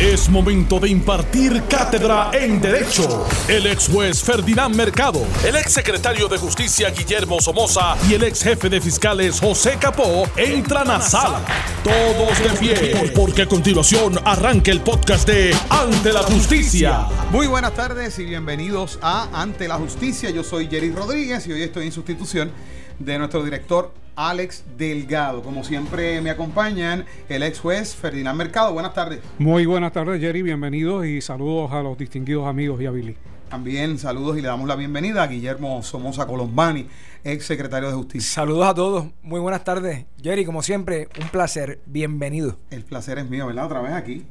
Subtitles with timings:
[0.00, 3.26] Es momento de impartir cátedra en Derecho.
[3.48, 8.42] El ex juez Ferdinand Mercado, el ex secretario de Justicia Guillermo Somoza y el ex
[8.42, 11.40] jefe de fiscales José Capó entran a sala.
[11.82, 17.06] Todos de pie, porque a continuación arranca el podcast de Ante la Justicia.
[17.30, 20.28] Muy buenas tardes y bienvenidos a Ante la Justicia.
[20.28, 22.52] Yo soy Jerry Rodríguez y hoy estoy en sustitución
[22.98, 25.42] de nuestro director Alex Delgado.
[25.42, 28.72] Como siempre me acompañan el ex juez Ferdinand Mercado.
[28.72, 29.20] Buenas tardes.
[29.38, 30.42] Muy buenas tardes, Jerry.
[30.42, 33.16] Bienvenidos y saludos a los distinguidos amigos y a Billy.
[33.48, 36.88] También saludos y le damos la bienvenida a Guillermo Somoza Colombani,
[37.22, 38.28] ex secretario de Justicia.
[38.28, 39.06] Saludos a todos.
[39.22, 40.06] Muy buenas tardes.
[40.20, 41.80] Jerry, como siempre, un placer.
[41.86, 42.58] Bienvenido.
[42.70, 43.66] El placer es mío, ¿verdad?
[43.66, 44.26] Otra vez aquí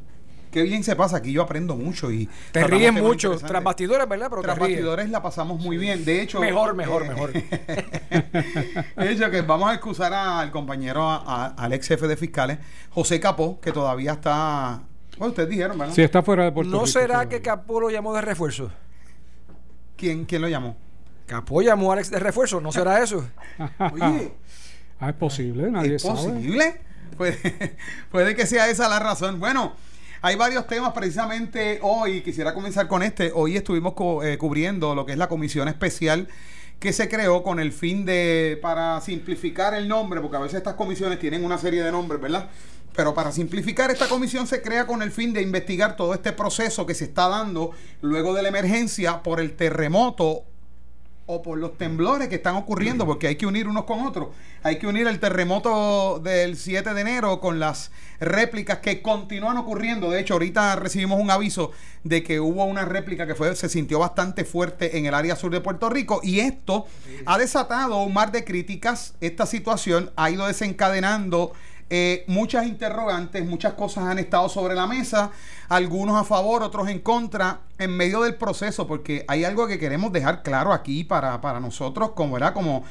[0.55, 4.27] qué bien se pasa aquí, yo aprendo mucho y te ríes mucho, tras bastidores, ¿verdad?
[4.30, 7.34] Pero tras bastidores la pasamos muy bien, de hecho mejor, mejor, eh, mejor.
[8.96, 13.60] de hecho que vamos a excusar al compañero, al ex jefe de fiscales, José Capó,
[13.60, 14.84] que todavía está,
[15.18, 15.94] bueno, ustedes dijeron, ¿verdad?
[15.94, 18.72] Sí, está fuera de Puerto ¿No será que Capó lo llamó de refuerzo?
[19.98, 20.77] ¿Quién, quién lo llamó?
[21.26, 23.27] Capó llamó a Alex de refuerzo, ¿no será eso?
[23.91, 24.32] Oye.
[25.02, 26.80] Ah, es posible, nadie ¿Es posible?
[27.18, 27.76] Puede,
[28.10, 29.41] puede que sea esa la razón.
[29.41, 29.76] Bueno,
[30.26, 33.31] hay varios temas precisamente hoy, quisiera comenzar con este.
[33.31, 36.27] Hoy estuvimos eh, cubriendo lo que es la comisión especial
[36.79, 40.73] que se creó con el fin de, para simplificar el nombre, porque a veces estas
[40.73, 42.49] comisiones tienen una serie de nombres, ¿verdad?
[42.96, 46.87] Pero para simplificar, esta comisión se crea con el fin de investigar todo este proceso
[46.87, 47.70] que se está dando
[48.01, 50.41] luego de la emergencia por el terremoto
[51.27, 54.29] o por los temblores que están ocurriendo, porque hay que unir unos con otros.
[54.63, 60.10] Hay que unir el terremoto del 7 de enero con las réplicas que continúan ocurriendo.
[60.10, 61.71] De hecho, ahorita recibimos un aviso
[62.04, 65.52] de que hubo una réplica que fue, se sintió bastante fuerte en el área sur
[65.52, 66.86] de Puerto Rico y esto
[67.25, 69.16] ha desatado un mar de críticas.
[69.22, 71.53] Esta situación ha ido desencadenando
[71.91, 75.30] eh, muchas interrogantes, muchas cosas han estado sobre la mesa,
[75.69, 80.12] algunos a favor, otros en contra, en medio del proceso, porque hay algo que queremos
[80.12, 82.84] dejar claro aquí para, para nosotros, como era como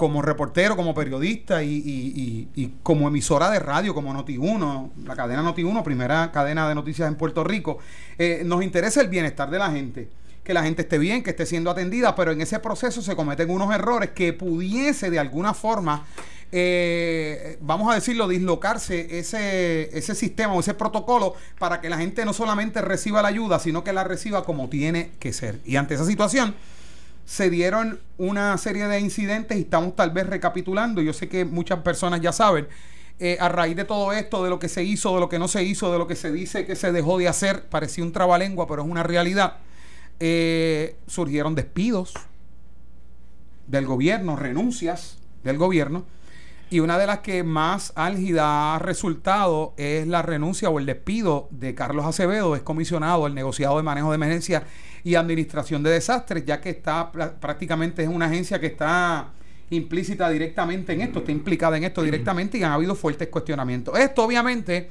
[0.00, 2.48] como reportero, como periodista y,
[2.82, 7.44] como emisora de radio, como Noti1, la cadena Noti1, primera cadena de noticias en Puerto
[7.44, 7.76] Rico,
[8.16, 10.08] eh, nos interesa el bienestar de la gente
[10.42, 13.50] que la gente esté bien, que esté siendo atendida, pero en ese proceso se cometen
[13.50, 16.06] unos errores que pudiese de alguna forma
[16.50, 22.24] eh, vamos a decirlo, dislocarse ese, ese sistema o ese protocolo para que la gente
[22.24, 25.60] no solamente reciba la ayuda, sino que la reciba como tiene que ser.
[25.66, 26.54] Y ante esa situación
[27.30, 31.00] se dieron una serie de incidentes y estamos tal vez recapitulando.
[31.00, 32.66] Yo sé que muchas personas ya saben.
[33.20, 35.46] Eh, a raíz de todo esto, de lo que se hizo, de lo que no
[35.46, 38.66] se hizo, de lo que se dice que se dejó de hacer, parecía un trabalengua,
[38.66, 39.58] pero es una realidad.
[40.18, 42.14] Eh, surgieron despidos
[43.68, 46.06] del gobierno, renuncias del gobierno
[46.68, 51.46] y una de las que más álgida ha resultado es la renuncia o el despido
[51.52, 54.64] de Carlos Acevedo, es comisionado el negociado de manejo de emergencia
[55.04, 59.28] y administración de desastres, ya que está prácticamente es una agencia que está
[59.70, 63.98] implícita directamente en esto, está implicada en esto directamente y han habido fuertes cuestionamientos.
[63.98, 64.90] Esto obviamente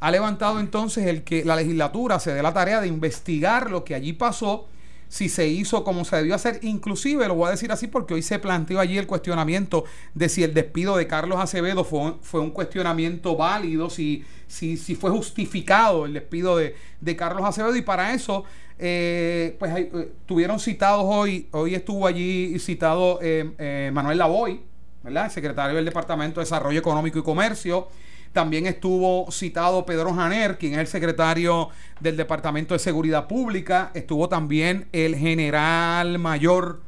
[0.00, 3.94] ha levantado entonces el que la legislatura se dé la tarea de investigar lo que
[3.94, 4.68] allí pasó
[5.08, 6.58] si se hizo como se debió hacer.
[6.62, 10.42] Inclusive, lo voy a decir así porque hoy se planteó allí el cuestionamiento de si
[10.42, 16.06] el despido de Carlos Acevedo fue, fue un cuestionamiento válido, si, si, si fue justificado
[16.06, 16.74] el despido de,
[17.16, 17.76] Carlos Acevedo.
[17.76, 18.44] Y para eso,
[18.78, 24.60] eh, pues eh, tuvieron citados hoy, hoy estuvo allí citado eh, Manuel Lavoy,
[25.02, 25.30] ¿verdad?
[25.30, 27.88] secretario del Departamento de Desarrollo Económico y Comercio.
[28.32, 31.68] También estuvo citado Pedro Janer, quien es el secretario
[32.00, 33.92] del Departamento de Seguridad Pública.
[33.94, 36.82] Estuvo también el general mayor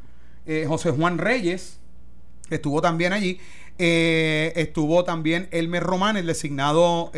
[0.66, 1.78] José Juan Reyes.
[2.50, 3.38] Estuvo también allí.
[3.78, 7.12] Estuvo también Elmer Román, el designado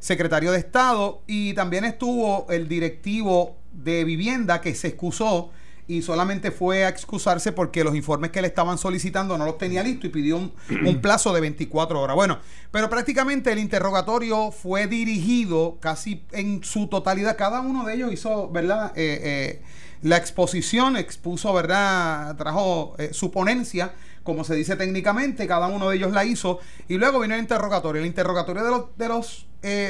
[0.00, 1.22] secretario de Estado.
[1.28, 5.50] Y también estuvo el directivo de vivienda que se excusó
[5.86, 9.82] y solamente fue a excusarse porque los informes que le estaban solicitando no los tenía
[9.82, 10.52] listo y pidió un,
[11.02, 12.16] plazo de 24 horas.
[12.16, 12.38] Bueno,
[12.70, 17.36] pero prácticamente el interrogatorio fue dirigido casi en su totalidad.
[17.36, 18.92] Cada uno de ellos hizo, ¿verdad?
[18.96, 19.62] Eh, eh,
[20.02, 22.34] la exposición, expuso, ¿verdad?
[22.36, 23.92] Trajo eh, su ponencia,
[24.22, 26.60] como se dice técnicamente, cada uno de ellos la hizo.
[26.88, 28.00] Y luego vino el interrogatorio.
[28.00, 29.46] El interrogatorio de los, de los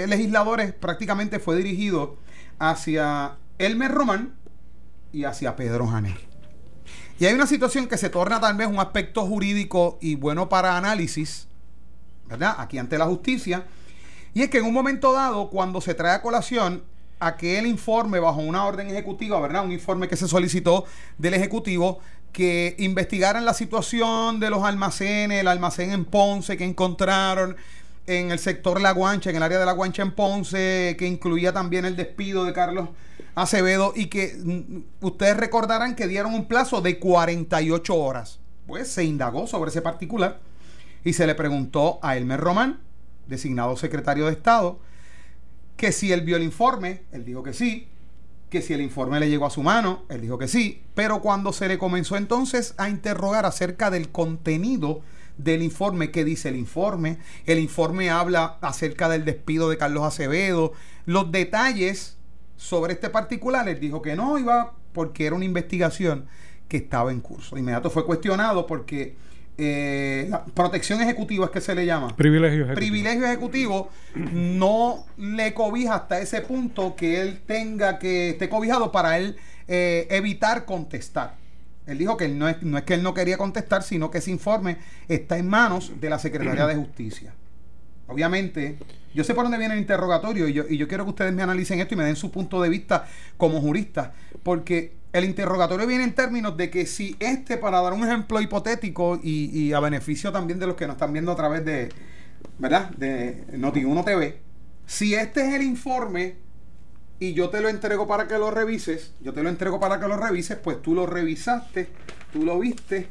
[0.09, 2.17] legisladores prácticamente fue dirigido
[2.59, 4.35] hacia Elmer Román,
[5.13, 6.19] y hacia Pedro Janer.
[7.19, 10.77] Y hay una situación que se torna tal vez un aspecto jurídico y bueno para
[10.77, 11.47] análisis,
[12.27, 12.57] ¿verdad?
[12.59, 13.65] Aquí ante la justicia.
[14.35, 16.83] Y es que en un momento dado, cuando se trae a colación
[17.21, 19.65] aquel informe bajo una orden ejecutiva, ¿verdad?
[19.65, 20.85] Un informe que se solicitó
[21.17, 22.01] del Ejecutivo
[22.33, 27.57] que investigaran la situación de los almacenes, el almacén en Ponce que encontraron,
[28.09, 31.53] en el sector La Guancha, en el área de La Guancha en Ponce, que incluía
[31.53, 32.89] también el despido de Carlos
[33.35, 38.41] Acevedo y que mm, ustedes recordarán que dieron un plazo de 48 horas.
[38.67, 40.41] Pues se indagó sobre ese particular
[41.05, 42.81] y se le preguntó a Elmer Román,
[43.27, 44.79] designado secretario de Estado,
[45.77, 47.89] que si él vio el informe, él dijo que sí,
[48.49, 51.53] que si el informe le llegó a su mano, él dijo que sí, pero cuando
[51.53, 55.03] se le comenzó entonces a interrogar acerca del contenido
[55.37, 60.73] del informe, qué dice el informe, el informe habla acerca del despido de Carlos Acevedo,
[61.05, 62.17] los detalles
[62.57, 66.27] sobre este particular, él dijo que no iba porque era una investigación
[66.69, 67.57] que estaba en curso.
[67.57, 69.17] De inmediato fue cuestionado porque
[69.57, 72.15] eh, la protección ejecutiva es que se le llama.
[72.17, 72.77] Privilegio ejecutivo.
[72.77, 79.19] Privilegio ejecutivo no le cobija hasta ese punto que él tenga que esté cobijado para
[79.19, 79.37] él
[79.69, 81.37] eh, evitar contestar.
[81.87, 84.31] Él dijo que no es, no es que él no quería contestar, sino que ese
[84.31, 87.35] informe está en manos de la Secretaría de Justicia.
[88.07, 88.79] Obviamente,
[89.15, 91.43] yo sé por dónde viene el interrogatorio y yo, y yo quiero que ustedes me
[91.43, 93.07] analicen esto y me den su punto de vista
[93.37, 94.13] como jurista,
[94.43, 99.21] porque el interrogatorio viene en términos de que si este, para dar un ejemplo hipotético
[99.23, 101.89] y, a beneficio también de los que nos están viendo a través de,
[102.59, 102.91] ¿verdad?
[102.91, 104.41] De Noti1 TV,
[104.87, 106.35] si este es el informe
[107.21, 110.09] y yo te lo entrego para que lo revises, yo te lo entrego para que
[110.09, 111.89] lo revises, pues tú lo revisaste,
[112.33, 113.07] tú lo viste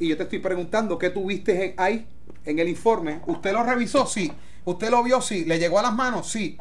[0.00, 2.08] y yo te estoy preguntando qué tú viste ahí
[2.44, 3.20] en el informe.
[3.26, 4.06] ¿Usted lo revisó?
[4.06, 4.32] Sí.
[4.64, 5.20] ¿Usted lo vio?
[5.20, 5.44] Sí.
[5.44, 6.30] ¿Le llegó a las manos?
[6.30, 6.56] Sí.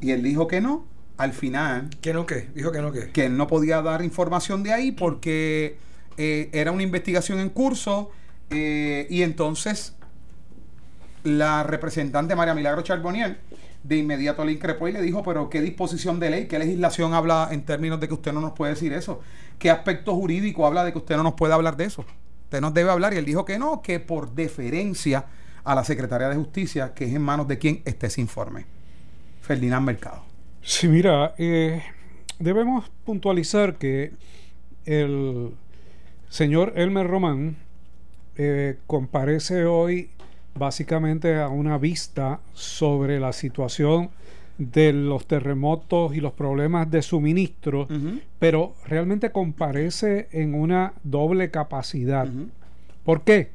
[0.00, 1.88] Y él dijo que no al final.
[2.00, 2.48] ¿Que no qué?
[2.54, 3.10] Dijo que no qué.
[3.10, 5.76] Que él no podía dar información de ahí porque
[6.16, 8.10] eh, era una investigación en curso
[8.50, 9.94] eh, y entonces
[11.22, 13.38] la representante María Milagro Charbonier
[13.84, 17.48] de inmediato le increpó y le dijo, pero ¿qué disposición de ley, qué legislación habla
[17.50, 19.20] en términos de que usted no nos puede decir eso?
[19.58, 22.04] ¿Qué aspecto jurídico habla de que usted no nos puede hablar de eso?
[22.52, 25.24] Usted nos debe hablar y él dijo que no, que por deferencia
[25.64, 28.66] a la Secretaría de Justicia, que es en manos de quien esté ese informe.
[29.40, 30.22] Ferdinand Mercado.
[30.60, 31.82] Sí, mira, eh,
[32.38, 34.12] debemos puntualizar que
[34.84, 35.54] el
[36.28, 37.56] señor Elmer Román
[38.36, 40.10] eh, comparece hoy
[40.54, 44.10] básicamente a una vista sobre la situación
[44.70, 47.88] de los terremotos y los problemas de suministro,
[48.38, 52.28] pero realmente comparece en una doble capacidad.
[53.04, 53.50] ¿Por qué?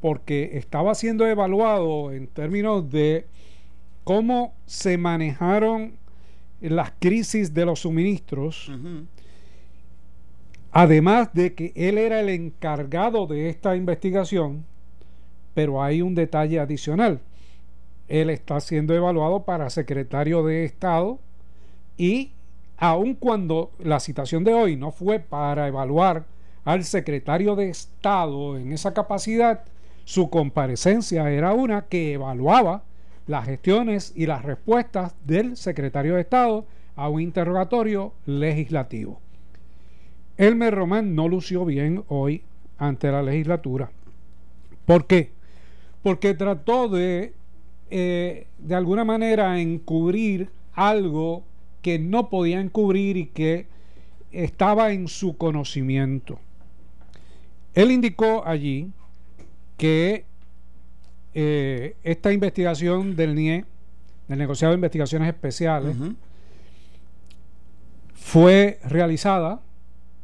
[0.00, 3.26] Porque estaba siendo evaluado en términos de
[4.04, 5.92] cómo se manejaron
[6.60, 8.70] las crisis de los suministros,
[10.70, 14.64] además de que él era el encargado de esta investigación,
[15.54, 17.20] pero hay un detalle adicional.
[18.08, 21.18] Él está siendo evaluado para secretario de Estado
[21.96, 22.32] y
[22.76, 26.24] aun cuando la citación de hoy no fue para evaluar
[26.64, 29.64] al secretario de Estado en esa capacidad,
[30.04, 32.82] su comparecencia era una que evaluaba
[33.26, 36.66] las gestiones y las respuestas del secretario de Estado
[36.96, 39.20] a un interrogatorio legislativo.
[40.36, 42.42] Elmer Román no lució bien hoy
[42.78, 43.90] ante la legislatura.
[44.86, 45.32] ¿Por qué?
[46.02, 47.34] Porque trató de,
[47.90, 51.44] eh, de alguna manera, encubrir algo
[51.82, 53.66] que no podía encubrir y que
[54.30, 56.38] estaba en su conocimiento.
[57.74, 58.90] Él indicó allí
[59.76, 60.24] que
[61.34, 63.64] eh, esta investigación del NIE,
[64.26, 65.96] del negociado de investigaciones especiales,
[68.14, 69.62] fue realizada,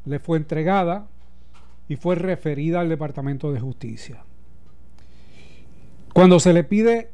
[0.05, 1.07] le fue entregada
[1.89, 4.23] y fue referida al Departamento de Justicia.
[6.13, 7.11] Cuando se le pide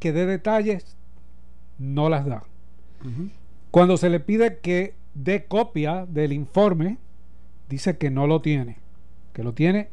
[0.00, 0.96] que dé detalles,
[1.78, 2.42] no las da.
[3.70, 6.98] Cuando se le pide que dé copia del informe,
[7.68, 8.78] dice que no lo tiene,
[9.32, 9.88] que lo tiene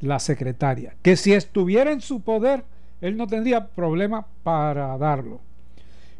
[0.00, 2.64] la secretaria, que si estuviera en su poder,
[3.00, 5.40] él no tendría problema para darlo.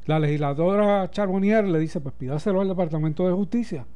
[0.06, 3.86] La legisladora Charbonnier le dice, pues pídaselo al Departamento de Justicia.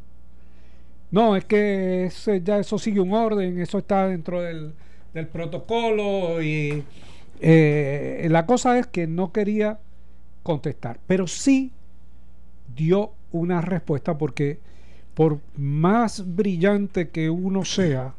[1.10, 2.10] No, es que
[2.44, 4.74] ya eso sigue un orden, eso está dentro del,
[5.32, 6.84] protocolo y
[7.40, 9.78] eh, la cosa es que no quería
[10.42, 11.72] contestar, pero sí
[12.74, 14.58] dio una respuesta porque
[15.14, 18.14] por más brillante que uno sea,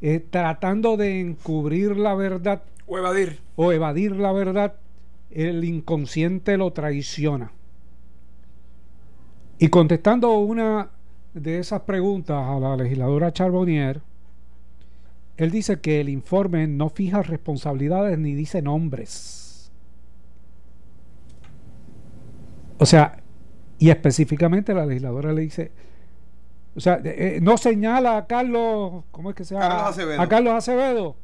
[0.00, 3.38] eh, tratando de encubrir la verdad, o evadir.
[3.56, 4.74] O evadir la verdad,
[5.30, 7.52] el inconsciente lo traiciona.
[9.58, 10.90] Y contestando una
[11.34, 14.02] de esas preguntas a la legisladora Charbonnier,
[15.44, 19.70] él dice que el informe no fija responsabilidades ni dice nombres.
[22.78, 23.22] O sea,
[23.78, 25.72] y específicamente la legisladora le dice,
[26.74, 29.68] o sea, eh, no señala a Carlos, ¿cómo es que se llama?
[29.68, 30.20] Carlos Acevedo.
[30.20, 31.16] A Carlos Acevedo.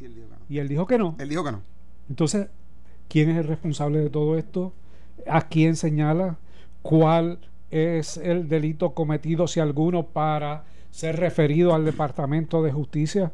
[0.49, 1.17] Y él dijo que no.
[1.19, 1.63] Él dijo que no.
[2.09, 2.49] Entonces,
[3.09, 4.73] ¿quién es el responsable de todo esto?
[5.29, 6.39] ¿A quién señala?
[6.83, 7.39] ¿Cuál
[7.71, 13.33] es el delito cometido, si alguno, para ser referido al Departamento de Justicia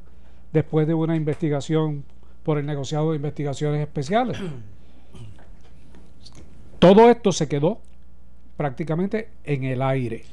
[0.55, 2.05] después de una investigación
[2.45, 4.39] por el negociado de investigaciones especiales?
[6.79, 7.81] Todo esto se quedó
[8.57, 10.25] prácticamente en el aire.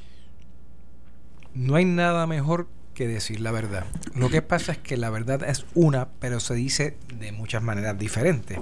[1.54, 3.86] No hay nada mejor que decir la verdad.
[4.14, 7.98] Lo que pasa es que la verdad es una, pero se dice de muchas maneras
[7.98, 8.58] diferentes.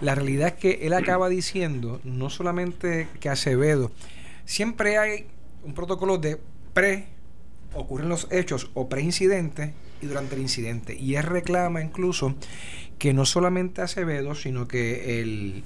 [0.00, 3.90] La realidad es que él acaba diciendo no solamente que Acevedo,
[4.44, 5.26] siempre hay
[5.64, 6.40] un protocolo de
[6.72, 7.06] pre,
[7.74, 10.96] ocurren los hechos o pre-incidente y durante el incidente.
[10.96, 12.34] Y él reclama incluso
[12.98, 15.62] que no solamente Acevedo, sino que el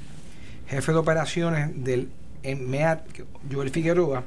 [0.68, 2.10] jefe de operaciones del
[2.42, 3.02] MEAT,
[3.50, 4.24] Joel Figueroa,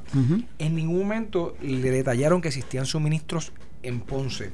[0.59, 4.51] en ningún momento le detallaron que existían suministros en Ponce,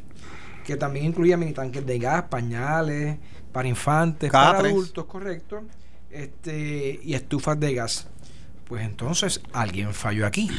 [0.65, 3.17] que también incluía mini tanques de gas, pañales,
[3.51, 5.63] para infantes, para adultos, correcto,
[6.11, 8.07] este, y estufas de gas.
[8.67, 10.49] Pues entonces alguien falló aquí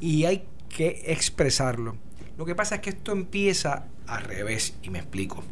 [0.00, 1.96] y hay que expresarlo.
[2.38, 5.42] Lo que pasa es que esto empieza al revés y me explico.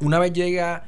[0.00, 0.84] Una vez llega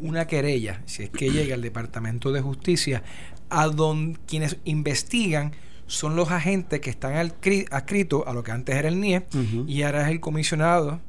[0.00, 3.02] una querella, si es que llega al Departamento de Justicia,
[3.48, 5.52] a donde quienes investigan
[5.86, 9.26] son los agentes que están adscritos a lo que antes era el NIE
[9.66, 11.00] y ahora es el comisionado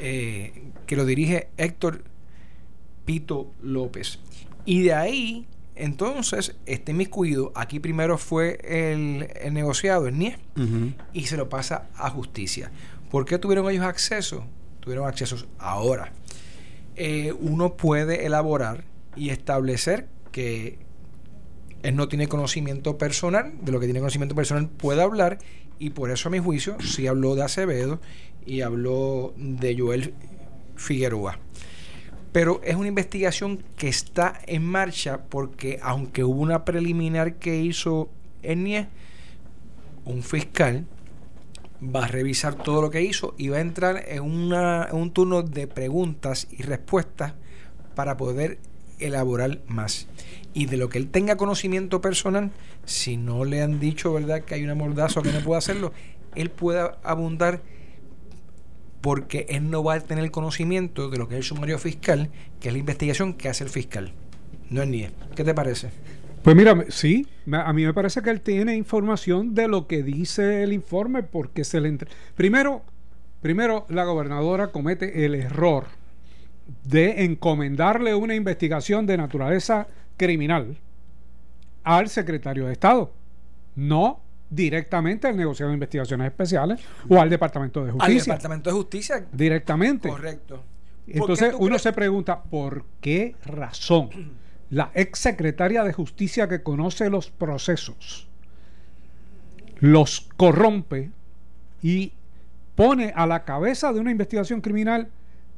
[0.00, 2.02] eh, que lo dirige Héctor
[3.04, 4.18] Pito López.
[4.64, 10.38] Y de ahí, entonces, este miscuido, aquí primero fue el, negociado, el NIE,
[11.12, 12.70] y se lo pasa a justicia.
[13.10, 14.46] ¿Por qué tuvieron ellos acceso?
[14.86, 16.12] Tuvieron acceso ahora.
[16.94, 18.84] Eh, uno puede elaborar
[19.16, 20.78] y establecer que
[21.82, 25.38] él no tiene conocimiento personal, de lo que tiene conocimiento personal puede hablar,
[25.80, 28.00] y por eso a mi juicio sí habló de Acevedo
[28.46, 30.14] y habló de Joel
[30.76, 31.40] Figueroa.
[32.30, 38.08] Pero es una investigación que está en marcha porque aunque hubo una preliminar que hizo
[38.44, 38.86] Enie,
[40.04, 40.86] un fiscal
[41.82, 45.42] va a revisar todo lo que hizo y va a entrar en, una, un turno
[45.42, 47.34] de preguntas y respuestas
[47.94, 48.58] para poder
[48.98, 50.06] elaborar más.
[50.54, 52.50] Y de lo que él tenga conocimiento personal,
[52.84, 55.92] si no le han dicho, ¿verdad?, que hay una mordaza que no puede hacerlo,
[56.34, 57.62] él puede abundar
[59.00, 62.30] porque él no va a tener conocimiento de lo que es el sumario fiscal,
[62.60, 64.12] que es la investigación que hace el fiscal.
[64.70, 65.12] No es ni él.
[65.34, 65.90] ¿Qué te parece?
[66.46, 70.62] Pues mira, sí, a mí me parece que él tiene información de lo que dice
[70.62, 72.08] el informe porque se le entre...
[72.36, 72.84] primero,
[73.42, 75.86] primero la gobernadora comete el error
[76.84, 80.78] de encomendarle una investigación de naturaleza criminal
[81.82, 83.10] al secretario de Estado,
[83.74, 88.34] no directamente al negociado de investigaciones especiales o al Departamento de Justicia.
[88.34, 89.26] Al Departamento de Justicia.
[89.32, 90.08] Directamente.
[90.08, 90.62] Correcto.
[91.08, 94.10] Entonces uno se pregunta, ¿por qué razón
[94.70, 98.26] la ex secretaria de Justicia que conoce los procesos
[99.78, 101.10] los corrompe
[101.82, 102.12] y
[102.74, 105.08] pone a la cabeza de una investigación criminal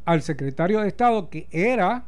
[0.04, 2.04] al secretario de Estado que era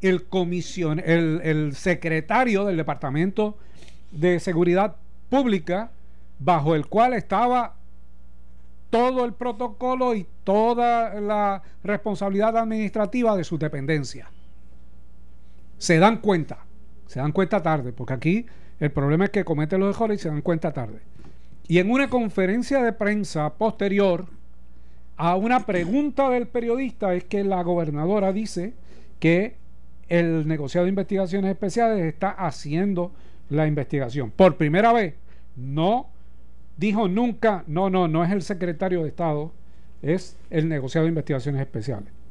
[0.00, 3.56] el comisión, el, el secretario del Departamento
[4.10, 4.96] de Seguridad
[5.30, 5.90] Pública,
[6.38, 7.76] bajo el cual estaba
[8.90, 14.28] todo el protocolo y toda la responsabilidad administrativa de su dependencia.
[15.82, 16.58] Se dan cuenta,
[17.08, 18.46] se dan cuenta tarde, porque aquí
[18.78, 21.00] el problema es que cometen los errores y se dan cuenta tarde.
[21.66, 24.26] Y en una conferencia de prensa posterior,
[25.16, 28.74] a una pregunta del periodista es que la gobernadora dice
[29.18, 29.56] que
[30.08, 33.10] el negociado de investigaciones especiales está haciendo
[33.48, 34.30] la investigación.
[34.30, 35.14] Por primera vez,
[35.56, 36.10] no
[36.76, 39.52] dijo nunca, no, no, no es el secretario de Estado,
[40.00, 42.21] es el negociado de investigaciones especiales.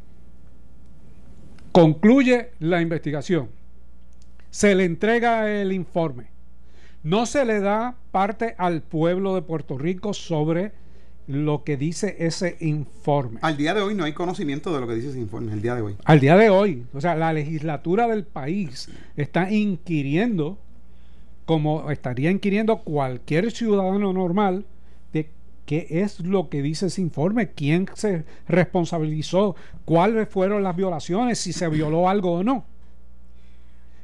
[1.71, 3.47] Concluye la investigación,
[4.49, 6.25] se le entrega el informe,
[7.01, 10.73] no se le da parte al pueblo de Puerto Rico sobre
[11.27, 13.39] lo que dice ese informe.
[13.41, 15.75] Al día de hoy no hay conocimiento de lo que dice ese informe, el día
[15.75, 15.95] de hoy.
[16.03, 20.57] Al día de hoy, o sea, la legislatura del país está inquiriendo,
[21.45, 24.65] como estaría inquiriendo cualquier ciudadano normal,
[25.71, 31.53] qué es lo que dice ese informe, quién se responsabilizó, cuáles fueron las violaciones, si
[31.53, 32.65] se violó algo o no.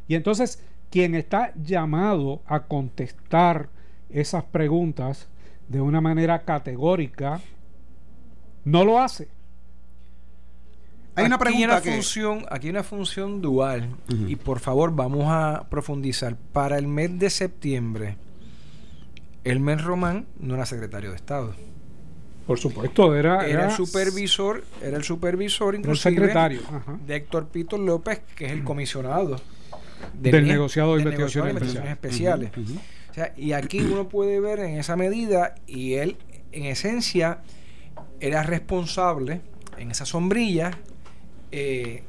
[0.07, 3.67] Y entonces, quien está llamado a contestar
[4.09, 5.27] esas preguntas
[5.67, 7.41] de una manera categórica,
[8.63, 9.27] no lo hace.
[11.15, 15.65] Hay una pregunta una función, aquí hay una función dual y por favor vamos a
[15.69, 16.37] profundizar.
[16.53, 18.15] Para el mes de septiembre,
[19.51, 21.55] el mes Román no era secretario de Estado.
[22.45, 26.61] Por supuesto, era, era, el supervisor, era el supervisor inclusive el secretario
[27.05, 29.41] de Héctor Pito López, que es el comisionado
[30.13, 32.51] del, negociado de investigaciones, especiales.
[33.35, 36.17] y aquí uno puede ver en esa medida, y él
[36.53, 37.39] en esencia
[38.21, 39.41] era responsable
[39.77, 40.71] en esa sombrilla
[41.51, 42.03] eh,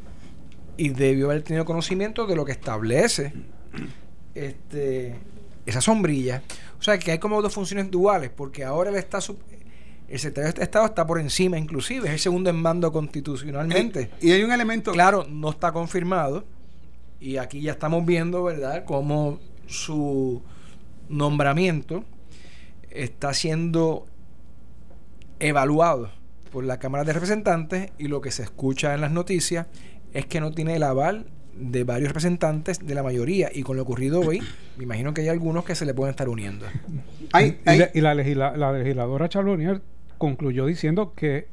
[0.76, 3.32] y debió haber tenido conocimiento de lo que establece
[4.34, 5.16] este,
[5.66, 6.42] esa sombrilla.
[6.78, 9.20] O sea que hay como dos funciones duales, porque ahora él está
[10.08, 14.00] el secretario de Estado está por encima, inclusive, es el segundo en mando constitucionalmente.
[14.00, 14.92] Eh, y hay un elemento.
[14.92, 16.44] Claro, no está confirmado.
[17.20, 20.40] Y aquí ya estamos viendo, ¿verdad?, cómo su
[21.10, 22.04] nombramiento
[22.90, 24.06] está siendo
[25.40, 26.10] evaluado
[26.50, 29.66] por la Cámara de Representantes y lo que se escucha en las noticias
[30.14, 31.26] es que no tiene el aval
[31.58, 34.42] de varios representantes de la mayoría y con lo ocurrido hoy,
[34.76, 36.66] me imagino que hay algunos que se le pueden estar uniendo.
[37.34, 39.82] y, la, legisladora Charbonnier
[40.18, 41.48] concluyó diciendo que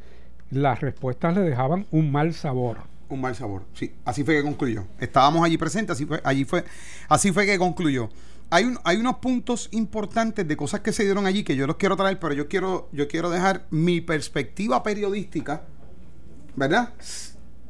[0.52, 2.78] las respuestas le dejaban un mal sabor.
[3.10, 4.86] Un mal sabor, sí, así fue que concluyó.
[5.00, 6.64] Estábamos allí presentes, así fue, allí fue,
[7.08, 8.10] así fue que concluyó.
[8.50, 11.78] Hay, un, hay unos puntos importantes de cosas que se dieron allí que yo los
[11.78, 15.64] quiero traer, pero yo quiero, yo quiero dejar mi perspectiva periodística,
[16.56, 16.94] ¿verdad?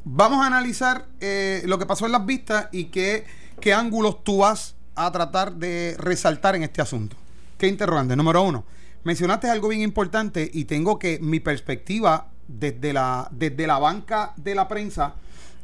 [0.08, 3.26] Vamos a analizar eh, lo que pasó en las vistas y qué,
[3.74, 7.18] ángulos tú vas a tratar de resaltar en este asunto.
[7.58, 8.16] ¿Qué interrogante?
[8.16, 8.66] Número uno,
[9.04, 14.54] mencionaste algo bien importante y tengo que mi perspectiva desde la, desde la banca de
[14.54, 15.16] la prensa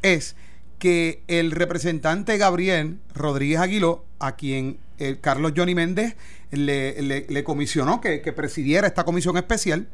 [0.01, 0.35] es
[0.79, 6.15] que el representante Gabriel Rodríguez Aguiló, a quien el Carlos Johnny Méndez
[6.49, 9.87] le, comisionó que, presidiera esta comisión especial,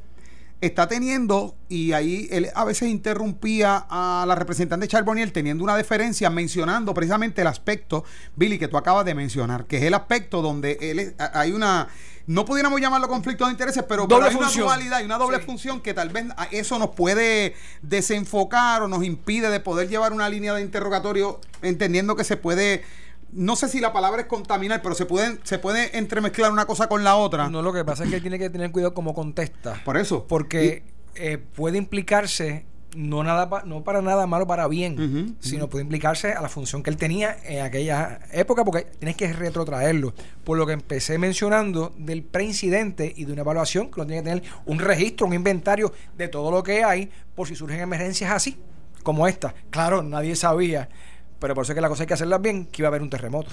[0.61, 6.29] está teniendo, y ahí él a veces interrumpía a la representante Charbonnier teniendo una deferencia
[6.29, 8.03] mencionando precisamente el aspecto,
[8.35, 11.87] Billy, que tú acabas de mencionar, que es el aspecto donde él hay una
[12.27, 15.93] no pudiéramos llamarlo conflicto de intereses, pero, hay una dualidad y una doble función que
[15.93, 20.61] tal vez eso nos puede desenfocar o nos impide de poder llevar una línea de
[20.61, 22.83] interrogatorio entendiendo que se puede
[23.31, 26.87] no sé si la palabra es contaminar, pero se pueden se puede entremezclar una cosa
[26.87, 27.49] con la otra.
[27.49, 29.81] No, lo que pasa es que tiene que tener cuidado como contesta.
[29.83, 30.25] Por eso.
[30.27, 30.83] Porque
[31.15, 36.41] eh, puede implicarse no nada no para nada malo para bien, sino puede implicarse a
[36.41, 40.13] la función que él tenía en aquella época, porque tienes que retrotraerlo.
[40.43, 44.29] Por lo que empecé mencionando del preincidente y de una evaluación que uno tiene que
[44.29, 48.57] tener un registro, un inventario de todo lo que hay por si surgen emergencias así,
[49.03, 49.53] como esta.
[49.69, 50.89] Claro, nadie sabía,
[51.39, 53.01] pero por eso es que la cosa hay que hacerla bien, que iba a haber
[53.01, 53.51] un terremoto.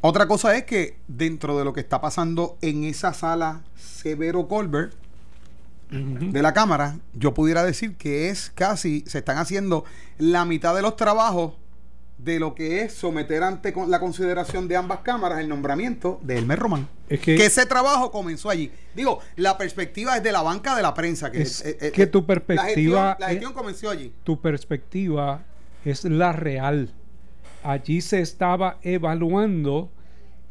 [0.00, 4.92] Otra cosa es que dentro de lo que está pasando en esa sala Severo Colbert,
[5.90, 9.84] de la Cámara, yo pudiera decir que es casi, se están haciendo
[10.18, 11.54] la mitad de los trabajos
[12.18, 16.58] de lo que es someter ante la consideración de ambas cámaras el nombramiento de Elmer
[16.58, 16.88] Román.
[17.08, 18.72] Es que, ese trabajo comenzó allí.
[18.94, 21.30] Digo, la perspectiva es de la banca de la prensa.
[21.30, 21.62] Que, es,
[21.92, 23.16] que tu perspectiva...
[23.20, 24.12] La gestión, comenzó allí.
[24.24, 25.44] Tu perspectiva
[25.90, 26.90] es la real.
[27.62, 29.90] Allí se estaba evaluando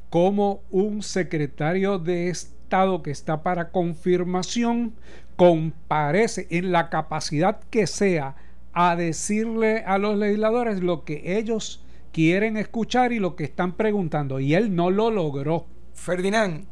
[0.09, 4.93] cómo un secretario de Estado que está para confirmación
[5.35, 8.35] comparece en la capacidad que sea
[8.73, 14.39] a decirle a los legisladores lo que ellos quieren escuchar y lo que están preguntando.
[14.39, 15.65] Y él no lo logró.
[15.93, 16.65] Ferdinand,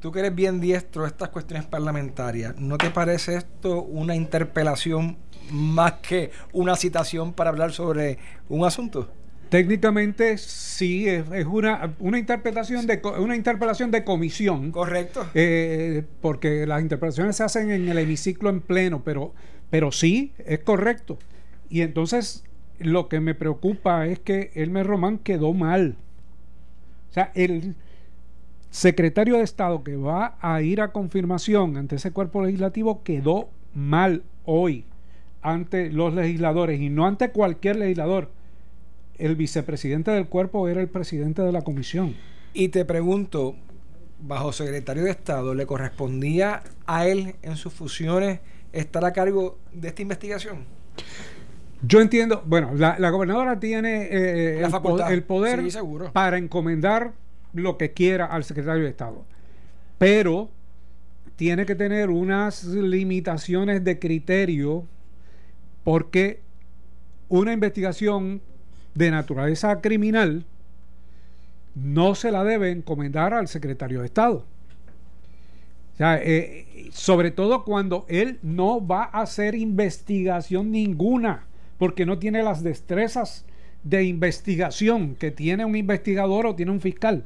[0.00, 5.18] tú que eres bien diestro de estas cuestiones parlamentarias, ¿no te parece esto una interpelación
[5.50, 9.10] más que una citación para hablar sobre un asunto?
[9.48, 14.72] Técnicamente sí, es, una, una, interpretación de una interpelación de comisión.
[14.72, 15.26] Correcto.
[15.32, 19.32] Eh, porque las interpretaciones se hacen en el hemiciclo en pleno, pero,
[19.70, 21.18] pero sí, es correcto.
[21.70, 22.44] Y entonces
[22.78, 25.96] lo que me preocupa es que Elmer Román quedó mal.
[27.10, 27.74] O sea, el
[28.70, 34.22] secretario de Estado que va a ir a confirmación ante ese cuerpo legislativo quedó mal
[34.44, 34.84] hoy
[35.42, 38.30] ante los legisladores y no ante cualquier legislador
[39.18, 42.14] el vicepresidente del cuerpo era el presidente de la comisión.
[42.54, 43.56] Y te pregunto,
[44.20, 48.40] bajo secretario de Estado, ¿le correspondía a él en sus funciones
[48.72, 50.64] estar a cargo de esta investigación?
[51.82, 54.62] Yo entiendo, bueno, la, gobernadora tiene eh,
[55.10, 55.62] el, poder
[56.12, 57.12] para encomendar
[57.52, 59.24] lo que quiera al secretario de Estado,
[59.98, 60.50] pero
[61.36, 64.86] tiene que tener unas limitaciones de criterio
[65.84, 66.40] porque
[67.28, 68.42] una investigación
[68.94, 70.44] de naturaleza criminal
[71.74, 74.44] no se la debe encomendar al secretario de Estado.
[76.00, 81.46] Eh, sobre todo cuando él no va a hacer investigación ninguna,
[81.78, 83.44] porque no tiene las destrezas
[83.82, 87.24] de investigación que tiene un investigador o tiene un fiscal.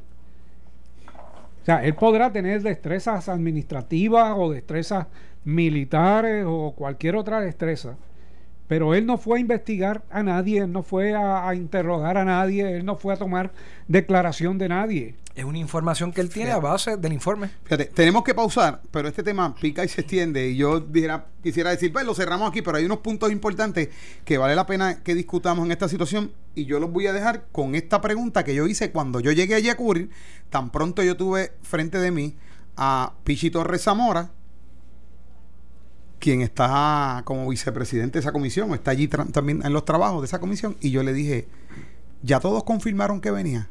[1.63, 5.07] O sea, él podrá tener destrezas administrativas o destrezas
[5.45, 7.95] militares o cualquier otra destreza,
[8.67, 12.77] pero él no fue a investigar a nadie, él no fue a, interrogar a nadie,
[12.77, 13.51] él no fue a tomar
[13.87, 15.15] declaración de nadie.
[15.35, 17.49] Es una información que él tiene a base del informe.
[17.63, 20.47] Fíjate, tenemos que pausar, pero este tema pica y se extiende.
[20.49, 20.85] Y yo
[21.41, 23.89] quisiera decir, pues lo cerramos aquí, pero hay unos puntos importantes
[24.23, 26.31] que vale la pena que discutamos en esta situación.
[26.53, 29.55] Y yo los voy a dejar con esta pregunta que yo hice cuando yo llegué
[29.55, 30.11] allí a cubrir.
[30.51, 32.35] Tan pronto yo tuve frente de mí
[32.77, 34.31] a Pichito Torres Zamora,
[36.23, 40.39] quien está como vicepresidente de esa comisión, está allí también en los trabajos de esa
[40.39, 41.49] comisión, y yo le dije,
[42.21, 43.67] ¿ya todos confirmaron que venía?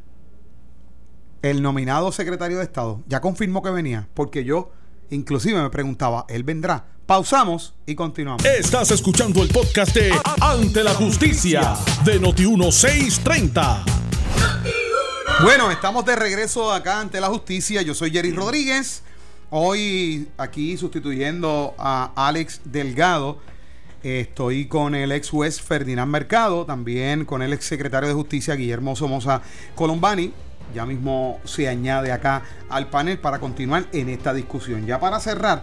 [1.40, 4.70] El nominado secretario de Estado ya confirmó que venía, porque yo
[5.08, 6.84] inclusive me preguntaba, ¿él vendrá?
[7.06, 8.44] Pausamos y continuamos.
[8.44, 10.12] Estás escuchando el podcast de
[10.42, 13.82] Ante la Justicia de Noti1630.
[15.42, 17.80] Bueno, estamos de regreso acá ante la justicia.
[17.80, 19.04] Yo soy Jerry Rodríguez.
[19.54, 23.38] Hoy aquí sustituyendo a Alex Delgado,
[24.02, 28.96] estoy con el ex juez Ferdinand Mercado, también con el ex secretario de Justicia Guillermo
[28.96, 29.42] Somoza
[29.74, 30.32] Colombani.
[30.74, 34.86] Ya mismo se añade acá al panel para continuar en esta discusión.
[34.86, 35.62] Ya para cerrar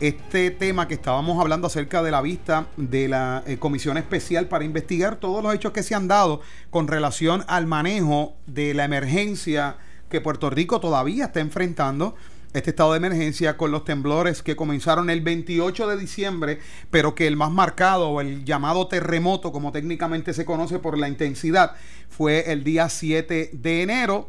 [0.00, 4.66] este tema que estábamos hablando acerca de la vista de la eh, Comisión Especial para
[4.66, 9.78] investigar todos los hechos que se han dado con relación al manejo de la emergencia
[10.10, 12.16] que Puerto Rico todavía está enfrentando
[12.52, 16.58] este estado de emergencia con los temblores que comenzaron el 28 de diciembre,
[16.90, 21.74] pero que el más marcado el llamado terremoto, como técnicamente se conoce por la intensidad,
[22.08, 24.28] fue el día 7 de enero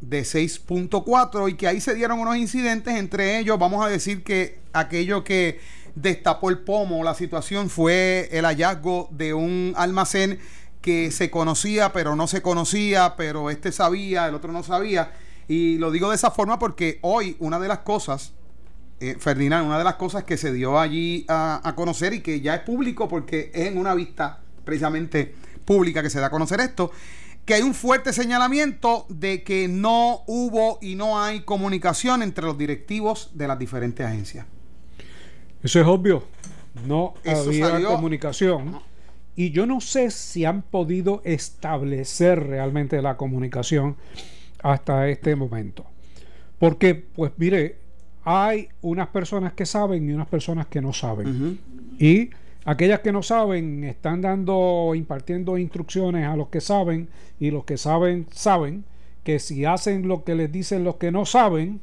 [0.00, 4.58] de 6.4 y que ahí se dieron unos incidentes, entre ellos vamos a decir que
[4.72, 5.60] aquello que
[5.94, 10.38] destapó el pomo, la situación fue el hallazgo de un almacén
[10.80, 15.12] que se conocía pero no se conocía, pero este sabía, el otro no sabía
[15.50, 18.34] y lo digo de esa forma porque hoy una de las cosas,
[19.00, 22.54] eh, Ferdinand, una de las cosas que se dio allí a, conocer y que ya
[22.54, 25.34] es público porque es en una vista precisamente
[25.64, 26.92] pública que se da a conocer esto,
[27.44, 32.56] que hay un fuerte señalamiento de que no hubo y no hay comunicación entre los
[32.56, 34.46] directivos de las diferentes agencias.
[35.64, 36.22] Eso es obvio.
[36.86, 38.78] No había comunicación.
[39.34, 43.96] Y yo no sé si han podido establecer realmente la comunicación
[44.62, 45.84] hasta este momento.
[46.58, 47.78] Porque, pues mire,
[48.24, 51.58] hay unas personas que saben y unas personas que no saben.
[51.98, 52.30] Y
[52.64, 57.78] aquellas que no saben están dando, impartiendo instrucciones a los que saben y los que
[57.78, 58.84] saben, saben
[59.24, 61.80] que si hacen lo que les dicen los que no saben,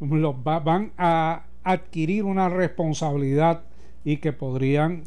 [0.00, 3.62] los van a adquirir una responsabilidad
[4.04, 5.04] y que podrían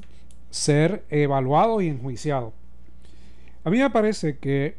[0.50, 2.54] ser evaluados y enjuiciados.
[3.64, 4.78] A mí me parece que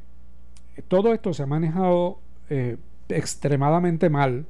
[0.88, 2.20] todo esto se ha manejado
[2.50, 2.76] eh,
[3.08, 4.46] extremadamente mal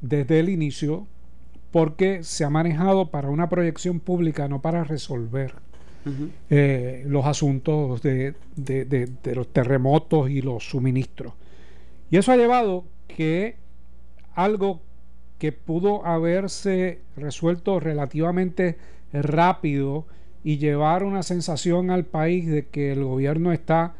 [0.00, 1.06] desde el inicio
[1.70, 5.54] porque se ha manejado para una proyección pública, no para resolver
[6.50, 8.34] eh, los asuntos de,
[9.34, 11.32] los terremotos y los suministros.
[12.10, 13.56] Y eso ha llevado que
[14.34, 14.82] algo
[15.38, 18.76] que pudo haberse resuelto relativamente
[19.12, 20.06] rápido
[20.44, 23.94] y llevar una sensación al país de que el gobierno está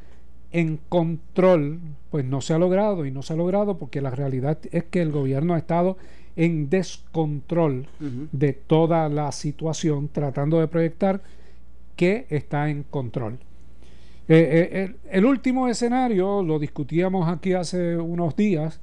[0.54, 1.80] en control,
[2.12, 5.02] pues no se ha logrado y no se ha logrado porque la realidad es que
[5.02, 5.96] el gobierno ha estado
[6.36, 7.88] en descontrol
[8.30, 11.22] de toda la situación, tratando de proyectar
[11.96, 13.40] que está en control.
[14.28, 18.78] Eh, eh, el, último escenario, lo discutíamos aquí hace unos días,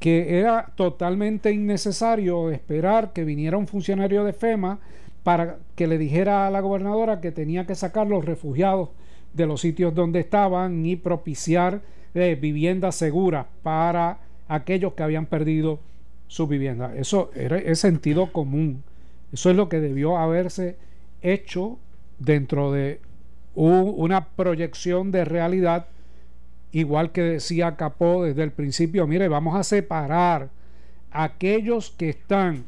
[0.00, 4.80] que era totalmente innecesario esperar que viniera un funcionario de FEMA
[5.22, 8.88] para que le dijera a la gobernadora que tenía que sacar los refugiados
[9.32, 11.82] de los sitios donde estaban y propiciar
[12.14, 15.80] eh, viviendas seguras para aquellos que habían perdido
[16.26, 16.94] su vivienda.
[16.96, 18.82] Eso era, es sentido común.
[19.32, 20.76] Eso es lo que debió haberse
[21.22, 21.78] hecho
[22.18, 23.00] dentro de
[23.54, 25.86] una proyección de realidad,
[26.72, 30.50] igual que decía Capó desde el principio, mire, vamos a separar
[31.10, 32.64] aquellos que están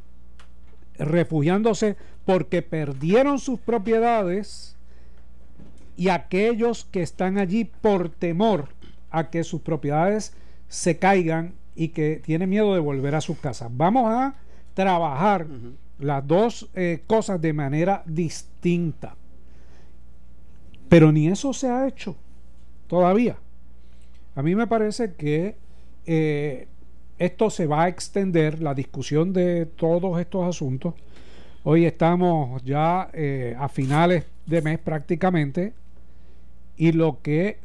[0.98, 4.76] refugiándose porque perdieron sus propiedades
[5.96, 8.68] y aquellos que están allí por temor
[9.10, 10.34] a que sus propiedades
[10.68, 13.70] se caigan y que tienen miedo de volver a sus casas.
[13.72, 14.34] Vamos a
[14.74, 15.46] trabajar
[15.98, 19.16] las dos eh, cosas de manera distinta.
[20.88, 22.16] Pero ni eso se ha hecho
[22.86, 23.36] todavía.
[24.34, 25.56] A mí me parece que
[26.06, 26.68] eh,
[27.18, 30.94] esto se va a extender, la discusión de todos estos asuntos.
[31.64, 35.72] Hoy estamos ya eh, a finales de mes prácticamente
[36.82, 37.58] y lo que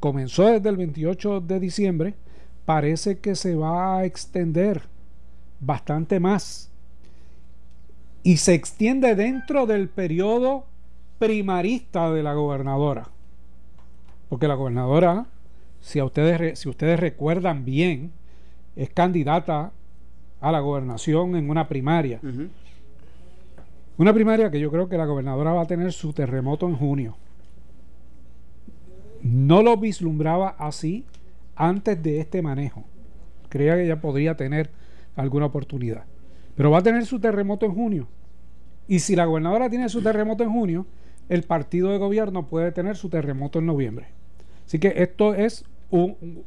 [0.00, 2.14] comenzó desde el 28 de diciembre,
[2.64, 4.82] parece que se va a extender
[5.60, 6.68] bastante más
[8.24, 10.64] y se extiende dentro del periodo
[11.20, 13.06] primarista de la gobernadora.
[14.28, 15.26] Porque la gobernadora,
[15.80, 18.10] si, a ustedes, si ustedes recuerdan bien,
[18.74, 19.70] es candidata
[20.40, 22.18] a la gobernación en una primaria.
[23.96, 27.16] Una primaria que yo creo que la gobernadora va a tener su terremoto en junio.
[29.24, 31.06] No lo vislumbraba así
[31.56, 32.84] antes de este manejo.
[33.48, 34.70] Creía que ella podría tener
[35.16, 36.04] alguna oportunidad.
[36.54, 38.08] Pero va a tener su terremoto en junio.
[38.86, 40.86] Y si la gobernadora tiene su terremoto en junio,
[41.30, 44.08] el partido de gobierno puede tener su terremoto en noviembre.
[44.66, 45.64] Así que esto es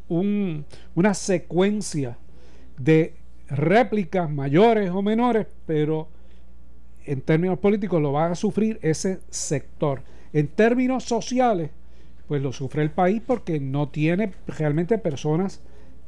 [0.08, 2.20] una secuencia
[2.78, 3.16] de
[3.48, 6.10] réplicas mayores o menores, pero
[7.06, 10.04] en términos políticos lo va a sufrir ese sector.
[10.32, 11.72] En términos sociales,
[12.28, 15.62] pues lo sufre el país porque no tiene realmente personas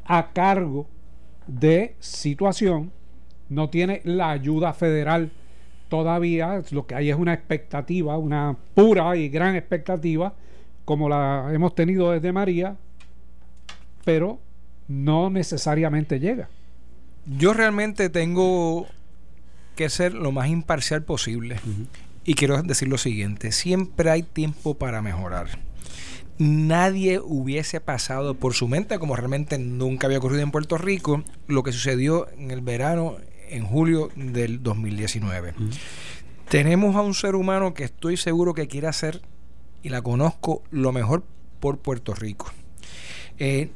[0.05, 0.88] a cargo
[1.47, 2.91] de situación,
[3.47, 5.32] no tiene la ayuda federal
[5.88, 10.34] todavía, lo que hay es una expectativa, una pura y gran expectativa,
[10.86, 12.75] como la hemos tenido desde María,
[14.05, 14.39] pero
[14.88, 16.49] no necesariamente llega.
[17.25, 18.88] Yo realmente tengo
[19.75, 21.58] que ser lo más imparcial posible.
[22.25, 25.47] Y quiero decir lo siguiente, siempre hay tiempo para mejorar.
[26.39, 31.63] Nadie hubiese pasado por su mente, como realmente nunca había ocurrido en Puerto Rico, lo
[31.63, 33.17] que sucedió en el verano,
[33.49, 35.54] en julio del 2019.
[36.47, 39.21] Tenemos a un ser humano que estoy seguro que quiere hacer,
[39.84, 41.25] y la conozco, lo mejor
[41.60, 42.49] por Puerto Rico.
[43.38, 43.69] Eh,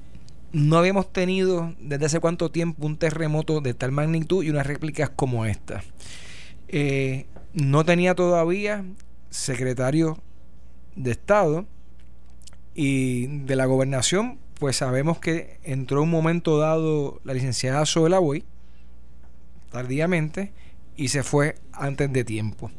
[0.54, 5.10] no habíamos tenido desde hace cuánto tiempo un terremoto de tal magnitud y unas réplicas
[5.10, 5.84] como esta.
[6.70, 8.86] Eh, no tenía todavía
[9.30, 10.18] secretario
[10.96, 11.66] de Estado
[12.76, 18.44] y de la gobernación, pues sabemos que entró un momento dado la licenciada Zoela Boy,
[19.72, 20.54] tardíamente,
[20.96, 22.72] y se fue antes de tiempo.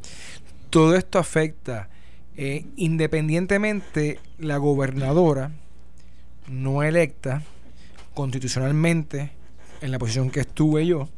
[0.70, 1.88] Todo esto afecta,
[2.36, 5.50] eh, independientemente la gobernadora
[6.48, 7.42] no electa,
[8.14, 9.30] constitucionalmente,
[9.80, 11.08] en la posición que estuve yo,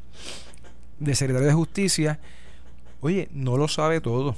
[0.98, 2.18] de secretario de justicia,
[3.00, 4.34] oye, no lo sabe todo.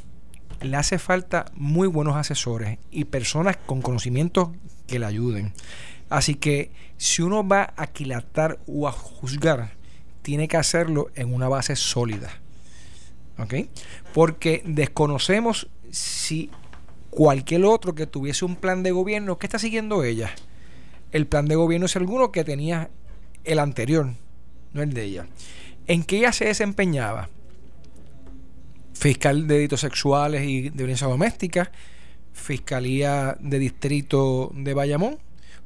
[0.61, 4.51] Le hace falta muy buenos asesores y personas con conocimientos
[4.87, 5.53] que le ayuden.
[6.09, 9.73] Así que si uno va a aquilatar o a juzgar,
[10.23, 12.31] tiene que hacerlo en una base sólida.
[13.39, 13.55] ¿Ok?
[14.15, 16.51] Porque desconocemos si
[17.11, 20.35] cualquier otro que tuviese un plan de gobierno, ¿qué está siguiendo ella?
[21.13, 22.91] el plan de gobierno es alguno que tenía
[23.45, 24.13] el anterior,
[24.73, 25.27] no el de ella.
[25.87, 27.31] ¿En qué ella se desempeñaba?
[28.99, 31.71] Fiscal de delitos sexuales y de violencia doméstica,
[32.33, 35.19] Fiscalía de Distrito de Bayamón,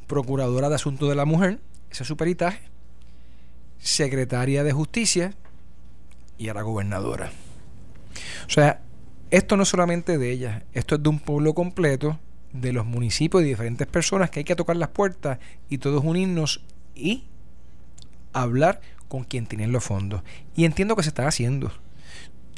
[0.07, 1.59] Procuradora de Asuntos de la Mujer,
[1.91, 2.61] ese es su peritaje,
[3.79, 5.33] Secretaria de Justicia
[6.37, 7.33] y ahora gobernadora.
[8.47, 8.83] O sea,
[9.31, 12.21] esto no es solamente de ella, esto es de un pueblo completo
[12.53, 15.39] de los municipios y diferentes personas que hay que tocar las puertas
[15.71, 16.63] y todos unirnos
[16.95, 17.25] y
[18.35, 20.23] hablar con quien tiene los fondos.
[20.55, 21.73] Y entiendo que se está haciendo.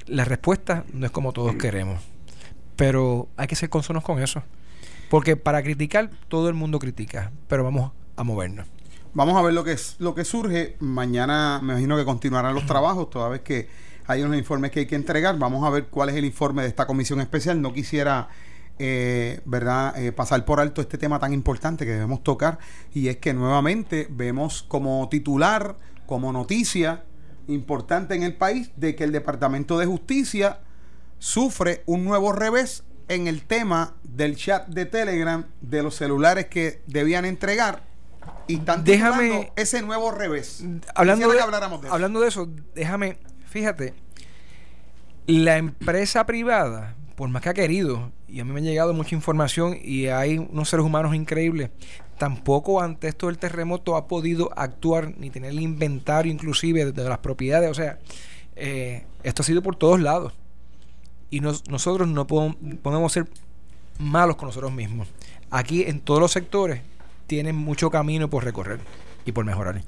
[0.06, 2.00] La respuesta no es como todos queremos,
[2.76, 4.42] pero hay que ser consonos con eso.
[5.10, 8.66] Porque para criticar, todo el mundo critica, pero vamos a movernos.
[9.12, 10.76] Vamos a ver lo que es lo que surge.
[10.80, 13.68] Mañana me imagino que continuarán los trabajos, toda vez que
[14.06, 15.38] hay unos informes que hay que entregar.
[15.38, 17.62] Vamos a ver cuál es el informe de esta comisión especial.
[17.62, 18.28] No quisiera
[18.78, 19.96] eh, ¿verdad?
[19.96, 22.58] Eh, pasar por alto este tema tan importante que debemos tocar
[22.92, 27.04] y es que nuevamente vemos como titular, como noticia
[27.48, 30.60] importante en el país de que el Departamento de Justicia
[31.18, 36.82] sufre un nuevo revés en el tema del chat de Telegram de los celulares que
[36.86, 37.82] debían entregar
[38.46, 40.64] y están déjame ese nuevo revés.
[40.94, 41.40] Hablando de,
[41.90, 43.94] hablando de eso, déjame, fíjate,
[45.26, 49.14] la empresa privada, por más que ha querido y a mí me ha llegado mucha
[49.14, 51.70] información y hay unos seres humanos increíbles.
[52.18, 57.18] Tampoco ante esto del terremoto ha podido actuar ni tener el inventario inclusive de, las
[57.18, 57.70] propiedades.
[57.70, 57.98] O sea,
[58.56, 60.32] eh, esto ha sido por todos lados.
[61.30, 63.26] Y nosotros no podemos, ser
[63.98, 65.08] malos con nosotros mismos.
[65.50, 66.80] Aquí en todos los sectores
[67.26, 68.78] tienen mucho camino por recorrer
[69.26, 69.82] y por mejorar.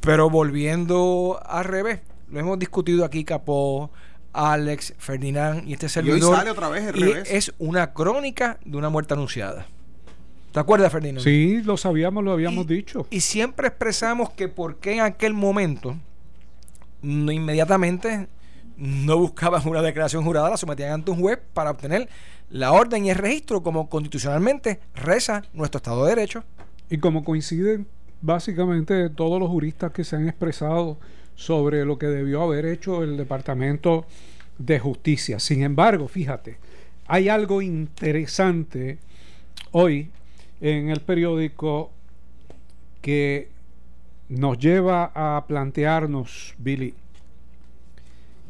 [0.00, 3.90] Pero volviendo al revés, lo hemos discutido aquí, Capó,
[4.32, 6.18] Alex, Ferdinand y este servidor.
[6.18, 9.66] Y hoy sale otra vez el y Es una crónica de una muerte anunciada.
[10.56, 11.22] ¿Te acuerdas, Ferdinand?
[11.22, 13.06] Sí, lo sabíamos, lo habíamos dicho.
[13.10, 15.98] Y siempre expresamos que por qué en aquel momento
[17.02, 18.26] no inmediatamente
[18.78, 22.08] no buscaban una declaración jurada, la sometían ante un juez para obtener
[22.48, 26.42] la orden y el registro como constitucionalmente reza nuestro Estado de Derecho.
[26.88, 27.86] Y como coinciden
[28.22, 30.98] básicamente todos los juristas que se han expresado
[31.34, 34.06] sobre lo que debió haber hecho el Departamento
[34.56, 35.38] de Justicia.
[35.38, 36.56] Sin embargo, fíjate,
[37.06, 38.96] hay algo interesante
[39.72, 40.08] hoy
[40.60, 41.90] en el periódico
[43.02, 43.50] que
[44.28, 46.94] nos lleva a plantearnos, Billy,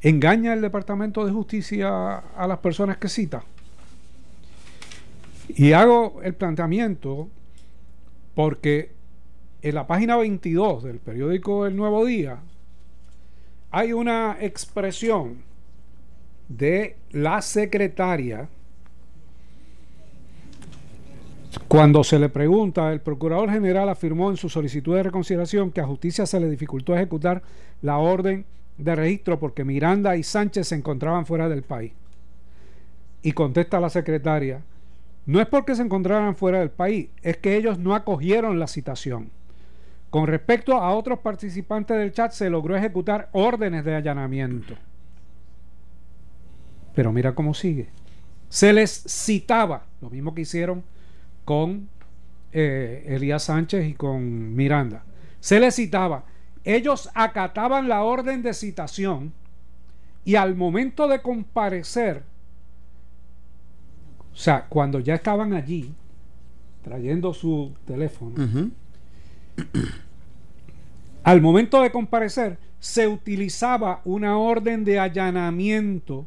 [0.00, 3.42] ¿engaña el Departamento de Justicia a las personas que cita?
[5.48, 7.28] Y hago el planteamiento
[8.34, 8.90] porque
[9.62, 12.38] en la página 22 del periódico El Nuevo Día
[13.70, 15.42] hay una expresión
[16.48, 18.48] de la secretaria
[21.68, 25.86] cuando se le pregunta, el procurador general afirmó en su solicitud de reconsideración que a
[25.86, 27.42] justicia se le dificultó ejecutar
[27.82, 28.44] la orden
[28.78, 31.92] de registro porque Miranda y Sánchez se encontraban fuera del país.
[33.22, 34.60] Y contesta la secretaria,
[35.24, 39.30] no es porque se encontraran fuera del país, es que ellos no acogieron la citación.
[40.10, 44.74] Con respecto a otros participantes del chat, se logró ejecutar órdenes de allanamiento.
[46.94, 47.88] Pero mira cómo sigue.
[48.48, 50.84] Se les citaba, lo mismo que hicieron
[51.46, 51.88] con
[52.52, 55.04] eh, Elías Sánchez y con Miranda.
[55.40, 56.24] Se les citaba.
[56.64, 59.32] Ellos acataban la orden de citación
[60.24, 62.24] y al momento de comparecer,
[64.32, 65.94] o sea, cuando ya estaban allí,
[66.82, 68.35] trayendo su teléfono,
[71.22, 76.26] al momento de comparecer, se utilizaba una orden de allanamiento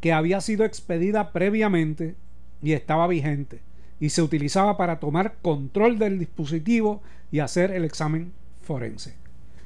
[0.00, 2.14] que había sido expedida previamente
[2.62, 3.68] y estaba vigente
[4.00, 8.32] y se utilizaba para tomar control del dispositivo y hacer el examen
[8.62, 9.14] forense.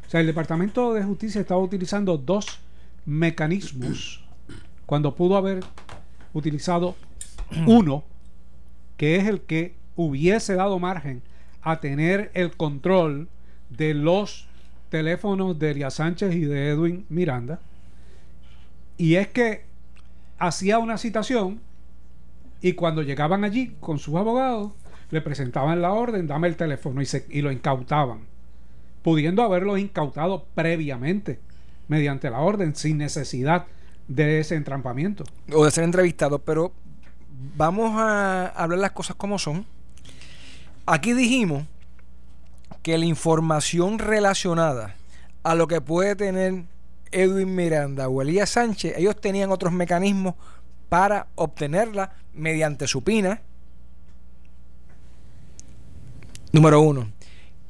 [0.06, 2.60] O sea, el Departamento de Justicia estaba utilizando dos
[3.06, 4.24] mecanismos
[4.86, 5.64] cuando pudo haber
[6.32, 6.96] utilizado
[7.66, 8.04] uno,
[8.96, 11.22] que es el que hubiese dado margen
[11.62, 13.28] a tener el control
[13.70, 14.48] de los
[14.90, 17.60] teléfonos de Elia Sánchez y de Edwin Miranda.
[18.96, 19.64] Y es que
[20.38, 21.60] hacía una citación
[22.64, 24.72] y cuando llegaban allí con sus abogados,
[25.10, 28.20] le presentaban la orden, dame el teléfono y, se, y lo incautaban,
[29.02, 31.40] pudiendo haberlo incautado previamente
[31.88, 33.66] mediante la orden, sin necesidad
[34.08, 35.24] de ese entrampamiento.
[35.52, 36.72] O de ser entrevistado, pero
[37.54, 39.66] vamos a hablar las cosas como son.
[40.86, 41.64] Aquí dijimos
[42.80, 44.94] que la información relacionada
[45.42, 46.64] a lo que puede tener
[47.12, 50.36] Edwin Miranda o Elías Sánchez, ellos tenían otros mecanismos
[50.94, 53.42] para obtenerla mediante supina.
[56.52, 57.10] Número uno.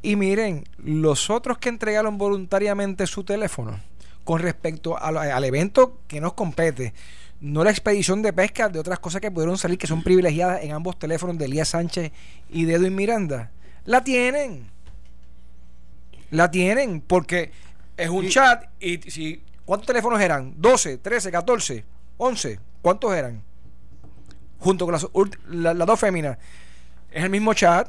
[0.03, 3.81] Y miren, los otros que entregaron voluntariamente su teléfono
[4.25, 6.93] con respecto al evento que nos compete,
[7.41, 10.73] no la expedición de pesca de otras cosas que pudieron salir que son privilegiadas en
[10.73, 12.13] ambos teléfonos de Elías Sánchez
[12.51, 13.53] y de Edwin Miranda,
[13.87, 14.67] la tienen.
[16.31, 17.53] La tienen porque
[17.97, 20.53] es un chat y si ¿cuántos teléfonos eran?
[20.59, 21.85] 12, 13, 14,
[22.19, 22.74] 11.
[22.85, 23.41] ¿Cuántos eran?
[24.59, 26.37] Junto con las, dos féminas.
[27.11, 27.89] Es el mismo chat.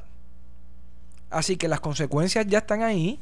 [1.30, 3.20] Así que las consecuencias ya están ahí.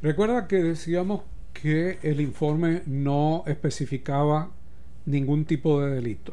[0.00, 1.20] Recuerda que decíamos
[1.52, 4.48] que el informe no especificaba
[5.04, 6.32] ningún tipo de delito.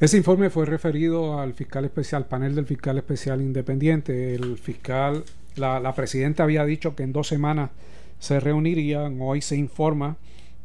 [0.00, 4.34] Ese informe fue referido al fiscal especial, panel del fiscal especial independiente.
[4.34, 5.22] El fiscal,
[5.54, 7.70] la presidenta había dicho que en dos semanas
[8.18, 9.18] se reunirían.
[9.20, 10.16] Hoy se informa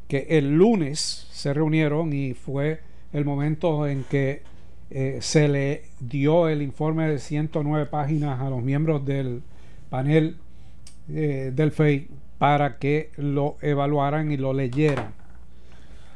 [0.08, 4.42] que el lunes se reunieron y fue el momento en que
[4.89, 9.42] eh, se le dio el informe de 109 páginas a los miembros del
[9.89, 10.38] panel
[11.10, 15.13] eh, del FEI para que lo evaluaran y lo leyeran.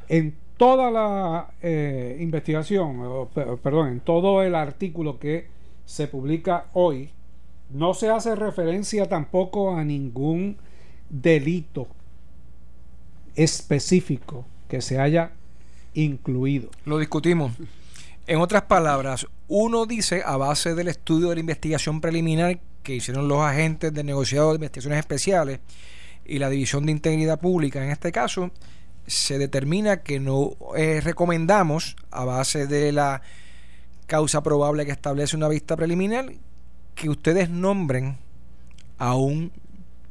[0.09, 5.47] En toda la eh, investigación, perdón, en todo el artículo que
[5.85, 7.09] se publica hoy,
[7.69, 10.57] no se hace referencia tampoco a ningún
[11.09, 11.87] delito
[13.37, 15.31] específico que se haya
[15.93, 16.69] incluido.
[16.83, 17.53] Lo discutimos.
[18.25, 23.29] En otras palabras, uno dice, a base del estudio de la investigación preliminar que hicieron
[23.29, 25.59] los agentes de negociado de investigaciones especiales
[26.25, 28.51] y la División de Integridad Pública, en este caso,
[29.05, 33.21] se determina que no eh, recomendamos, a base de la
[34.07, 36.33] causa probable que establece una vista preliminar,
[36.95, 38.17] que ustedes nombren
[38.97, 39.53] a un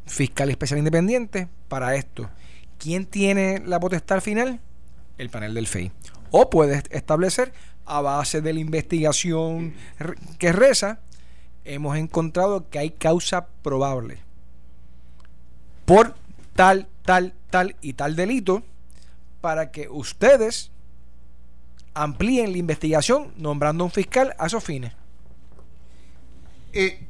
[0.06, 2.30] fiscal especial independiente para esto.
[2.78, 4.60] ¿Quién tiene la potestad final?
[5.18, 5.92] El panel del FEI.
[6.30, 7.52] O puede establecer,
[7.86, 9.74] a base de la investigación
[10.38, 11.00] que reza,
[11.64, 14.18] hemos encontrado que hay causa probable
[15.84, 16.14] por
[16.54, 18.62] tal, tal, tal y tal delito
[19.40, 20.72] para que ustedes
[21.94, 24.92] amplíen la investigación nombrando un fiscal a esos fines.
[26.72, 27.06] Eh,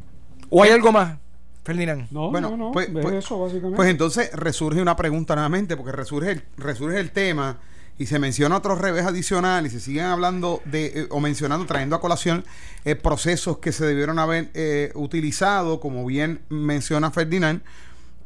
[0.49, 1.19] ¿O hay algo más,
[1.67, 2.07] Ferdinand?
[2.11, 2.73] No, Bueno, no, no.
[2.73, 3.77] pues- es pues- eso, básicamente.
[3.77, 7.59] Pues entonces resurge una pregunta nuevamente, porque resurge el, resurge el tema
[7.99, 11.97] y se menciona otro revés adicional y se siguen hablando de, eh, o mencionando, trayendo
[11.97, 12.45] a colación
[12.85, 17.63] eh, procesos que se debieron haber eh, utilizado, como bien menciona Ferdinand,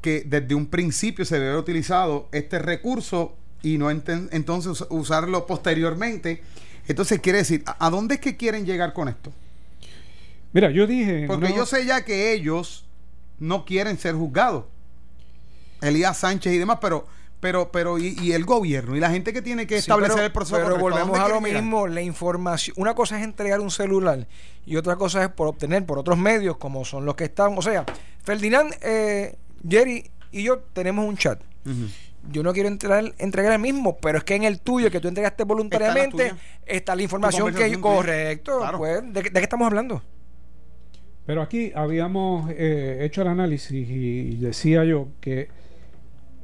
[0.02, 4.86] que desde un principio se debe haber utilizado este recurso y no enten- entonces us-
[4.90, 6.42] usarlo posteriormente.
[6.88, 9.30] Entonces quiere decir, ¿a, a dónde es que quieren llegar con esto?
[10.52, 11.26] Mira, yo dije.
[11.28, 12.84] Porque no- yo sé ya que ellos
[13.40, 14.64] no quieren ser juzgados.
[15.82, 17.06] Elías Sánchez y demás, pero,
[17.40, 20.26] pero, pero, y, y el gobierno y la gente que tiene que Sí, establecer pero-
[20.26, 20.56] el proceso.
[20.56, 22.74] Pero correcto, volvemos a lo mismo, la información.
[22.78, 24.26] Una cosa es entregar un celular
[24.66, 27.56] y otra cosa es por obtener por otros medios, como son los que están.
[27.56, 27.86] O sea,
[28.22, 29.36] Ferdinand, eh,
[29.66, 31.40] Jerry y yo tenemos un chat.
[32.30, 35.08] Yo no quiero entrar, entregar el mismo, pero es que en el tuyo, que tú
[35.08, 36.34] entregaste voluntariamente,
[36.66, 37.80] está la información que.
[37.80, 38.76] Correcto, Claro.
[38.78, 40.02] pues, ¿de, qué- de qué estamos hablando?
[41.30, 45.46] Pero aquí habíamos eh, hecho el análisis y decía yo que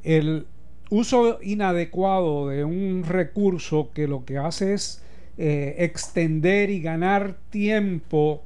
[0.01, 0.47] el
[0.89, 5.03] uso inadecuado de un recurso que lo que hace es
[5.37, 8.43] eh, extender y ganar tiempo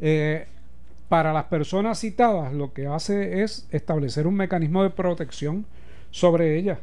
[0.00, 0.48] eh,
[1.08, 5.64] para las personas citadas, lo que hace es establecer un mecanismo de protección
[6.10, 6.80] sobre ellas.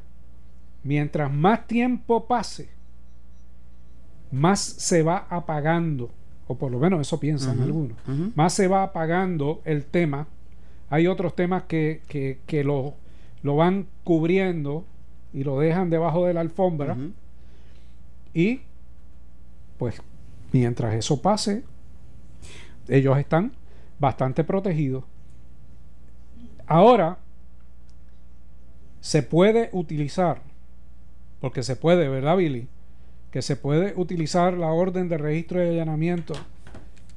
[0.83, 2.69] Mientras más tiempo pase,
[4.31, 6.11] más se va apagando,
[6.51, 7.97] o por lo menos eso piensan algunos,
[8.35, 10.27] más se va apagando el tema.
[10.89, 12.95] Hay otros temas que, que, que lo,
[13.43, 14.85] lo van cubriendo
[15.33, 16.97] y lo dejan debajo de la alfombra.
[18.33, 18.61] Y
[19.77, 20.01] pues
[20.51, 21.63] mientras eso pase,
[22.87, 23.53] ellos están
[23.99, 25.05] bastante protegidos.
[26.67, 27.17] Ahora
[28.99, 30.41] se puede utilizar,
[31.39, 32.67] porque se puede, ¿verdad, Billy?
[33.31, 36.33] Que se puede utilizar la orden de registro y allanamiento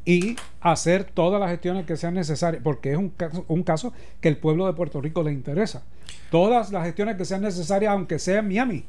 [0.05, 4.29] y hacer todas las gestiones que sean necesarias, porque es un caso, un caso que
[4.29, 5.83] el pueblo de Puerto Rico le interesa.
[6.31, 8.85] Todas las gestiones que sean necesarias, aunque sea en Miami.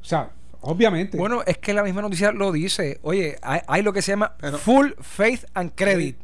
[0.00, 0.30] O sea,
[0.60, 1.18] obviamente.
[1.18, 3.00] Bueno, es que la misma noticia lo dice.
[3.02, 6.16] Oye, hay, hay lo que se llama Pero- full faith and credit.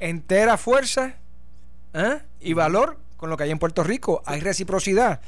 [0.00, 1.14] Entera fuerza
[1.94, 2.18] ¿eh?
[2.40, 4.22] y valor con lo que hay en Puerto Rico.
[4.26, 5.20] Hay reciprocidad.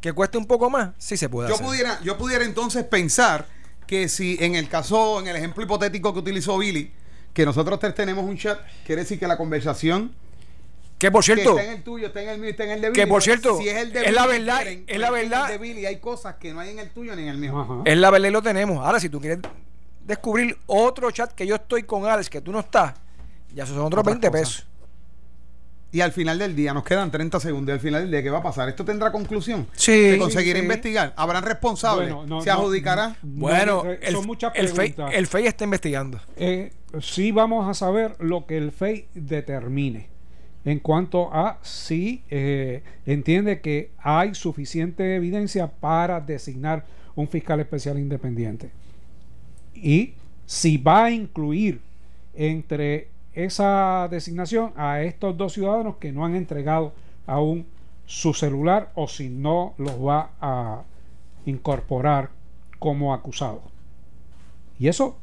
[0.00, 1.66] Que cueste un poco más, sí se puede Yo hacer.
[1.66, 3.46] pudiera, yo pudiera entonces pensar
[3.86, 6.92] que si en el caso, en el ejemplo hipotético que utilizó Billy,
[7.32, 10.14] que nosotros tres tenemos un chat, quiere decir que la conversación
[10.98, 12.80] Que por que cierto, está en el tuyo, está en el mío, está en el
[12.80, 13.00] de Billy.
[13.00, 15.10] Que, por cierto, si es el de es Billy la que verdad, quieren, es la
[15.10, 15.44] verdad.
[15.52, 17.58] el de Billy hay cosas que no hay en el tuyo ni en el mío.
[17.58, 17.74] Ajá.
[17.84, 18.84] es la verdad y lo tenemos.
[18.84, 19.38] Ahora, si tú quieres
[20.04, 22.94] descubrir otro chat que yo estoy con Alex, que tú no estás,
[23.54, 24.40] ya esos son otros Otras 20 cosas.
[24.40, 24.66] pesos.
[25.90, 27.72] Y al final del día, nos quedan 30 segundos.
[27.72, 28.68] Y al final del día, ¿qué va a pasar?
[28.68, 29.66] ¿Esto tendrá conclusión?
[29.72, 30.10] Sí.
[30.10, 30.64] ¿Se conseguirá sí.
[30.64, 31.14] investigar?
[31.16, 32.12] ¿Habrán responsables?
[32.12, 33.16] Bueno, no, ¿Se adjudicará?
[33.22, 36.20] no, Bueno, el, son muchas el, FEI, el FEI está investigando.
[36.36, 40.08] Eh, sí vamos a saber lo que el FEI determine
[40.64, 46.84] en cuanto a si eh, entiende que hay suficiente evidencia para designar
[47.14, 48.70] un fiscal especial independiente
[49.74, 50.14] y
[50.44, 51.80] si va a incluir
[52.34, 53.08] entre
[53.44, 56.92] esa designación a estos dos ciudadanos que no han entregado
[57.26, 57.66] aún
[58.06, 60.82] su celular o si no los va a
[61.44, 62.30] incorporar
[62.78, 63.62] como acusados.
[64.78, 65.16] Y eso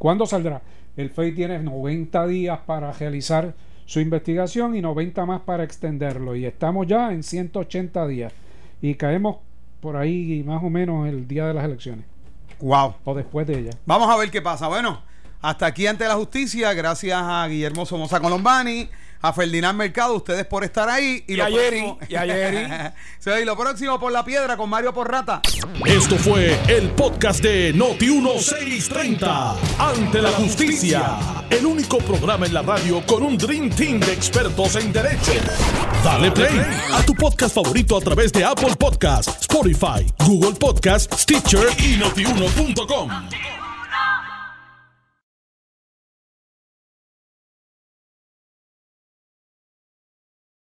[0.00, 0.62] ¿Cuándo saldrá?
[0.96, 3.52] El FEI tiene 90 días para realizar
[3.84, 6.34] su investigación y 90 más para extenderlo.
[6.34, 8.32] Y estamos ya en 180 días.
[8.80, 9.36] Y caemos
[9.82, 12.06] por ahí más o menos el día de las elecciones.
[12.60, 12.94] Wow.
[13.04, 13.76] O después de ellas.
[13.84, 14.68] Vamos a ver qué pasa.
[14.68, 15.02] Bueno,
[15.42, 16.72] hasta aquí ante la justicia.
[16.72, 18.88] Gracias a Guillermo Somoza Colombani,
[19.22, 21.24] a Ferdinand Mercado, ustedes por estar ahí.
[21.26, 22.66] Y lo a Jerry, próximo- y a Jerry.
[23.20, 25.42] Sí, y lo próximo por la piedra con Mario Porrata.
[25.84, 29.54] Esto fue el podcast de Noti1630.
[29.78, 31.18] Ante la justicia.
[31.50, 35.32] El único programa en la radio con un Dream Team de expertos en derecho.
[36.02, 36.58] Dale play
[36.94, 43.10] a tu podcast favorito a través de Apple Podcasts, Spotify, Google Podcasts, Stitcher y notiuno.com.